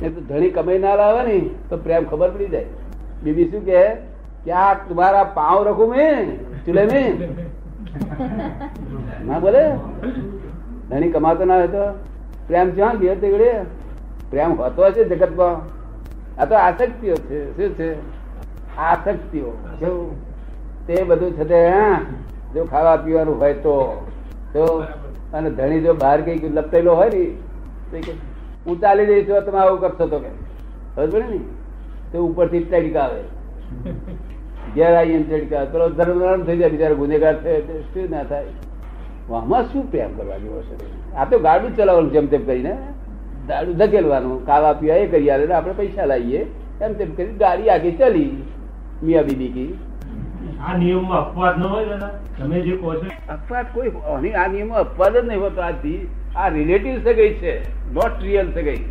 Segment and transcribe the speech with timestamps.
[0.00, 2.66] નહીં તો ધણી કમાઈ ના લાવે ને, તો પ્રેમ ખબર પડી જાય.
[3.22, 6.26] બીબી શું કે આ તમારા પાઉં રખું મેં,
[6.64, 7.12] ચૂલે મેં.
[9.26, 9.64] ના બોલે?
[10.90, 11.82] ધણી કમાતો ના હોય તો
[12.48, 13.50] પ્રેમ જ્યાં ગયો તેગડે?
[14.30, 15.56] પ્રેમ હોતો હશે જગતમાં.
[16.40, 17.40] આ તો આસક્તિઓ છે.
[17.56, 17.90] શું છે?
[18.78, 19.50] આસક્તિઓ.
[20.86, 21.96] તે બધું થતે હા,
[22.54, 23.74] જો ખાવા પીવાનું હોય તો.
[25.34, 27.10] અને ધણી જો બહાર કઈ લપટેલો હોય
[27.92, 28.00] ને
[28.68, 30.30] હું ચાલી જઈશ તમે આવું કરશો તો કે
[30.94, 31.40] ખબર પડે ને?
[32.12, 33.22] તો ઉપરથી તડકા આવે.
[34.74, 35.70] ઘેર આવીને તડકા આવે.
[35.72, 37.60] પેલો ધર્મ થઈ જાય બિચારા ગુનેગાર થાય
[37.94, 38.52] શું ના થાય?
[39.40, 40.76] આમાં શું પ્રેમ કરવા જેવો છે?
[41.16, 42.74] આ તો ગાડું ચલાવવાનું જેમ તેમ કરીને.
[43.48, 44.36] દાડુ ધકેલવાનું.
[44.46, 46.40] ખાવા પીવા એ કરી આવે આપણે પૈસા લાવીએ.
[46.80, 48.30] એમ તેમ કરી ગાડી આગળ ચલી.
[49.02, 49.72] મિયા બીબી કી.
[50.66, 51.96] આ નિયમમાં અપવાદ ન હોય
[52.38, 53.08] તમે જે કહો છો.
[53.34, 53.90] અપવાદ કોઈ
[54.32, 56.00] આ નિયમો અપવાદ જ નહીં હોતો આજથી.
[56.36, 57.54] આ રિલેટિવ સગાઈ છે?
[57.94, 58.84] નોટ રિયલ સગાઈ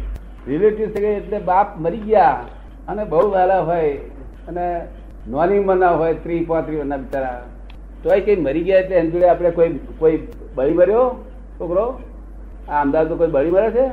[0.48, 2.46] રિલેટિવ સગાઈ એટલે બાપ મરી ગયા
[2.88, 3.94] અને બહુ વાલા હોય
[4.48, 4.82] અને
[5.28, 7.42] નોની મના હોય ત્રી પાંત્રી મના બિચારા.
[8.04, 11.24] તોય કઈ મરી ગયા એટલે એની જોડે આપણે કોઈ કોઈ બળી મર્યો
[11.60, 12.02] છોકરો?
[12.70, 13.86] આ અમદાવાદ કોઈ બળી મરે છે?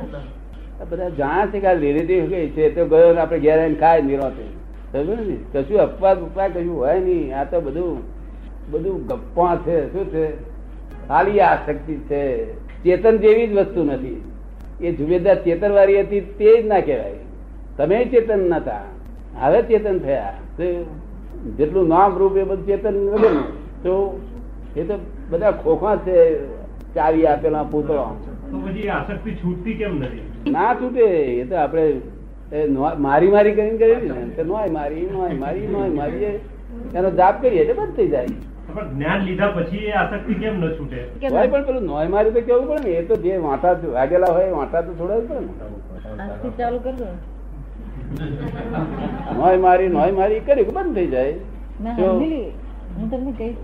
[0.81, 2.75] આ બધા જાણે છે કે આ રિલેટિવ સગાઈ છે?
[2.75, 4.45] તો ગયો ને આપણે ઘેર આવીને ખાય નિરોતે.
[4.91, 5.37] સમજ્યું ને?
[5.53, 7.39] કશું અપવાદ ઉપવાદ કશું હોય નહીં.
[7.39, 8.01] આ તો બધું
[8.71, 9.93] બધું ગપ્પા છે.
[9.93, 10.25] શું છે?
[11.07, 12.53] ખાલી આસક્તિ છે.
[12.85, 14.17] ચેતન જેવી જ વસ્તુ નથી.
[14.81, 17.17] એ જુબેદાર ચેતન વાળી હતી તે જ ના કહેવાય.
[17.77, 18.83] તમે ચેતન નતા
[19.41, 20.33] હવે ચેતન થયા.
[21.57, 23.47] જેટલું નામ રૂપ એ બધું ચેતન વગરનું.
[23.83, 23.93] તો
[24.75, 24.95] એ તો
[25.29, 26.17] બધા ખોખા છે
[26.95, 28.05] ચાવી આપેલા પૂતળો.
[28.51, 30.51] તો પછી આ આસક્તિ છૂટતી કેમ નથી?
[30.51, 31.05] ના છૂટે.
[31.41, 31.85] એ તો આપણે
[32.53, 32.65] એ
[32.99, 34.43] મારી મારી કરીને કરી ને.
[34.43, 36.25] નોય મારી નોય મારી નોય મારી.
[36.95, 38.27] એનો જાપ કરીએ એટલે બંધ થઈ જાય.
[38.67, 40.99] પણ જ્ઞાન લીધા પછી એ આસક્તિ કેમ ન છૂટે?
[41.35, 42.97] હોય પણ પેલું નોય મારી તો કેવું પડે ને?
[42.99, 46.51] એ તો જે વાંટા વાગેલા હોય વાંટા તો થોડા પડે ને?
[46.57, 47.07] ચાલુ કરજો
[49.39, 51.35] નોય મારી નોય મારી કરી બંધ થઈ જાય?
[51.83, 52.41] મેં જો સમજી
[52.97, 53.59] હું તમને કહીશ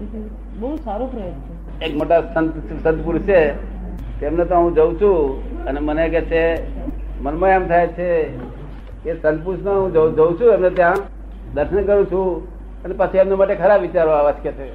[0.59, 1.53] બહુ સારો પ્રયોગ છે.
[1.85, 2.53] એક મોટા સંત
[2.83, 2.97] સંત
[3.27, 3.41] છે.
[4.19, 6.43] તેમને તો હું જઉં છું અને મને કે છે
[7.21, 8.09] મનમાં એમ થાય છે
[9.03, 10.99] કે સંત પુરુષ હું જઉં છું એમને ત્યાં
[11.55, 12.29] દર્શન કરું છું
[12.85, 14.67] અને પછી એમને માટે ખરાબ વિચારો આવા છે કે છે.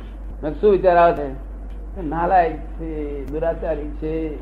[0.61, 1.47] શું વિચાર આવે છે?
[2.03, 4.37] નાલાયક છે દુરાચારી છે,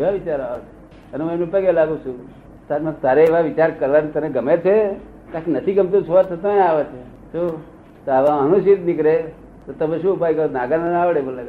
[0.00, 1.12] એવા વિચાર આવે છે.
[1.12, 2.28] અને હું એમને પગે લાગુ છું?
[2.68, 4.92] તારે તારે એવા વિચાર કરવાનું તને ગમે છે?
[5.32, 7.32] કાંઈક નથી ગમતું છોડ થતો આવે છે.
[7.32, 7.62] શું?
[8.04, 9.22] તો આવા અનુચિત નીકળે,
[9.66, 10.48] તો તમે શું ઉપાય કરો?
[10.48, 11.42] નાગર ના આવડે બોલે.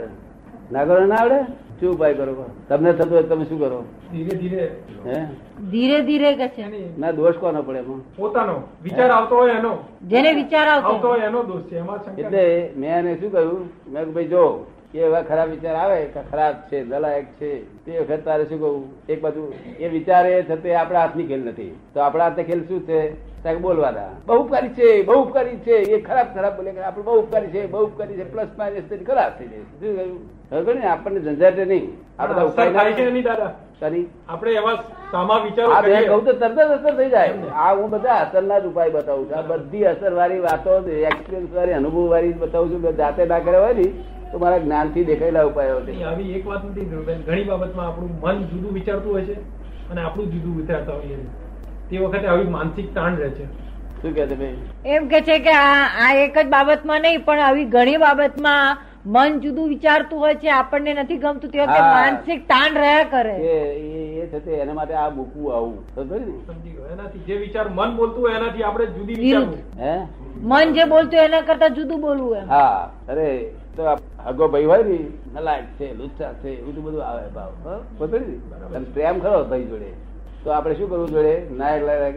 [0.71, 1.70] નાગર ના આવડે?
[1.81, 3.83] શું ઉપાય કરો તમને થતું હોય તમે શું કરો?
[4.11, 4.65] ધીરે ધીરે.
[5.05, 5.27] હે?
[5.69, 6.97] ધીરે ધીરે કે છે?
[6.97, 8.01] ના દોષ કોનો પડે એમાં?
[8.17, 8.55] પોતાનો.
[8.83, 9.77] વિચાર આવતો હોય એનો.
[10.07, 11.77] જેને વિચાર આવતો હોય એનો દોષ છે.
[11.77, 13.69] એમાં એટલે મેં એને શું કહ્યું?
[13.87, 17.49] મેં ભાઈ જો કે એવા ખરાબ વિચાર આવે કે ખરાબ છે દલાયક છે
[17.85, 18.83] તે વખત તારે શું કહું?
[19.09, 21.75] એક બાજુ એ વિચાર એ થતે તે આપણા હાથની ખેલ નથી.
[21.93, 22.99] તો આપણા હાથની ખેલ શું છે?
[23.43, 25.75] તારે બોલવાના બહુ ઉપકારી છે બહુ ઉપકારી છે.
[25.93, 28.31] એ ખરાબ ખરાબ બોલે આપણે બહુ ઉપકારી છે બહુ ઉપકારી છે.
[28.31, 29.65] પ્લસ માઇનસ ખરાબ થઈ જાય.
[29.79, 30.40] શું કહ્યું?
[30.51, 30.87] ને?
[30.87, 31.85] આપણને ઝંઝાટે નહીં.
[32.19, 33.51] આ બધા અસર થાય છે નહીં દાદા.
[33.81, 34.75] કરી આપણે એવા
[35.11, 37.33] સામા વિચારો આ બે કહું તો તરત જ અસર થઈ જાય.
[37.65, 39.37] આ હું બધા અસરના જ ઉપાય બતાવું છું.
[39.37, 40.75] આ બધી અસર વાળી વાતો
[41.11, 42.97] એક્સપિરિયન્સ વાળી અનુભવ વાળી બતાવું છું.
[42.97, 43.87] જાતે ના કર્યા હોય ને
[44.33, 46.03] તો મારા જ્ઞાનથી દેખાયેલા ઉપાયો છે.
[46.03, 46.85] આવી એક વાત નથી.
[47.27, 49.39] ઘણી બાબતમાં આપણું મન જુદું વિચારતું હોય છે
[49.89, 51.17] અને આપણું જુદું વિચારતા હોઈએ.
[51.89, 53.45] તે વખતે આવી માનસિક તાણ રહે છે.
[54.01, 54.53] શું કે તમે
[54.85, 59.69] એમ કે છે કે આ એક જ બાબતમાં નહીં પણ આવી ઘણી બાબતમાં મન જુદું
[59.69, 63.35] વિચારતું હોય છે આપણને નથી ગમતું તે વખતે માનસિક તાણ રહ્યા કરે.
[63.35, 63.55] એ
[64.23, 65.77] એ એના માટે આ મૂકવું આવું.
[66.91, 69.57] એનાથી જે વિચાર મન બોલતું હોય એનાથી આપણે જુદી વિચારવું.
[69.79, 69.93] હે?
[70.43, 72.47] મન જે બોલતું હોય એના કરતા જુદું બોલવું એમ.
[72.47, 73.25] હા અરે
[73.75, 73.83] તો
[74.27, 74.99] હગો ભાઈ હોય ને
[75.33, 77.51] નલાયક છે લુચ્ચા છે એવું બધું આવે ભાવ.
[77.65, 77.75] હો?
[78.75, 79.89] અને પ્રેમ ખરો ભાઈ જોડે.
[80.43, 81.33] તો આપણે શું કરવું જોડે?
[81.57, 82.15] નાયક લાયક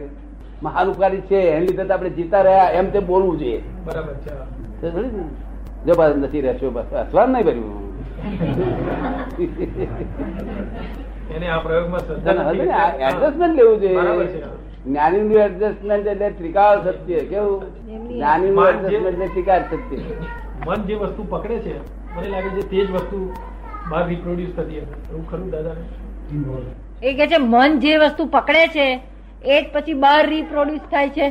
[0.61, 3.61] મહાનુકારી છે એની લીધે તો આપણે જીતા રહ્યા એમ તે બોલવું જોઈએ.
[3.85, 4.31] બરાબર છે?
[5.85, 7.83] જો બસ નથી રહેશો બસ અસવાન નહીં ભર્યું
[11.31, 12.69] એને આ પ્રયોગમાં શ્રદ્ધા નથી.
[13.01, 14.43] એડજસ્ટમેન્ટ લેવું જોઈએ
[14.85, 17.59] જ્ઞાની નું એડજસ્ટમેન્ટ એટલે ત્રિકાળ સત્ય કેવું
[18.09, 19.99] જ્ઞાની નું એડજસ્ટમેન્ટ એટલે ત્રિકાળ સત્ય
[20.67, 21.73] મન જે વસ્તુ પકડે છે
[22.15, 23.17] મને લાગે છે તે જ વસ્તુ
[23.89, 25.75] બહાર રિપ્રોડ્યુસ થતી હશે એવું ખરું દાદા
[27.03, 28.87] એ કે છે મન જે વસ્તુ પકડે છે
[29.45, 31.27] એ જ પછી બહાર રિપ્રોડ્યુસ થાય છે.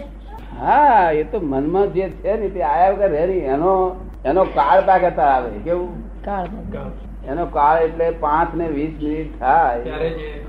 [0.58, 3.72] હા એ તો મનમાં જે છે ને તે આયા વગર રહે એનો
[4.24, 6.24] એનો કાળ પાકતા આવે કેવું?
[6.24, 6.46] કાળ
[7.26, 9.80] એનો કાળ એટલે પાંચ ને વીસ મિનિટ થાય.
[9.80, 10.44] ત્યારે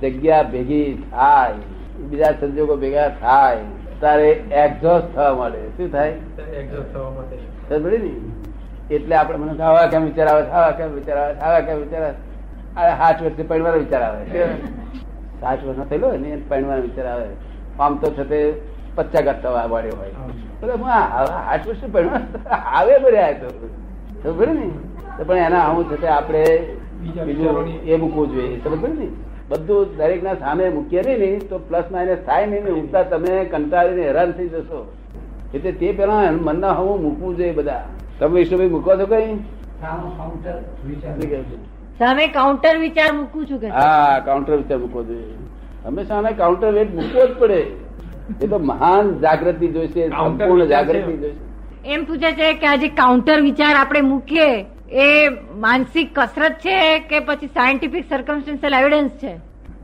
[0.00, 1.52] જગ્યા ભેગી થાય.
[2.08, 3.56] બીજા સંજોગો ભેગા થાય.
[4.00, 5.68] તારે એક્ઝોસ્ટ થવા મળે.
[5.68, 6.08] શું થાય?
[6.08, 7.36] એક્ઝોસ્ટ થવા માટે
[7.98, 8.10] ને?
[8.94, 12.02] એટલે આપણે મને આવા કેમ વિચાર આવે છે, આવા કેમ વિચાર આવે આવા કેમ વિચાર
[12.02, 12.32] આવે છે?
[12.76, 14.46] આ સાત વર્ષે પરિવાર વિચાર આવે કે
[15.40, 17.26] સાત વર્ષનો થયેલો ને પૈણવાનો વિચાર આવે.
[17.80, 20.10] આમ તો છે તે પચાઘાત થવા વાળ્યો હોય.
[20.62, 22.22] એટલે હું આટલું શું ભણ્યું?
[22.76, 23.48] આવે ભર્યા તો.
[24.22, 24.70] ખબર ને?
[25.26, 26.42] પણ એના આવું છે તે આપણે
[27.26, 28.58] બીજું એ મૂકવું જોઈએ.
[28.64, 29.08] ખબર ને?
[29.48, 33.44] બધું દરેક ના સામે મૂકીએ નહીં ને તો પ્લસ માઇનસ થાય નહીં ને ઉલટા તમે
[33.44, 34.80] કંટાળીને હેરાન થઈ જશો.
[35.54, 37.84] એટલે તે પેલા મનના હું મૂકવું જોઈએ બધા.
[38.18, 39.36] તમે વિષ્ણુભાઈ મૂકો છો કઈ?
[41.98, 43.12] સામે કાઉન્ટર વિચાર.
[43.12, 45.36] મૂકું છું હા કાઉન્ટર વિચાર મૂકવો જોઈએ.
[45.84, 47.62] હંમેશા કાઉન્ટર વેટ મૂકવો જ પડે.
[48.40, 50.66] એ તો મહાન જાગૃતિ જોઈશે સંપૂર્ણ છે.
[50.66, 51.40] જાગૃતિ જોઈશે.
[51.84, 57.46] એમ પૂછે છે કે આજે કાઉન્ટર વિચાર આપણે મૂકીએ એ માનસિક કસરત છે કે પછી
[57.46, 59.40] સાયન્ટિફિક સર્કમસ્ટન્શિયલ એવિડન્સ છે?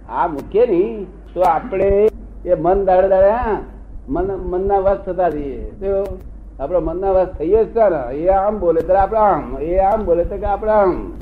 [0.08, 2.08] આ મૂકીએ ની તો આપણે
[2.46, 3.60] એ મન દાડે દાડે હા
[4.08, 5.70] મન મનના વશ થતા રહીએ.
[5.80, 6.18] તો
[6.60, 10.24] આપણે મનના વશ થઈએ જ ને એ આમ બોલે તો આપણે આમ એ આમ બોલે
[10.24, 11.12] તો કે આપણે આમ.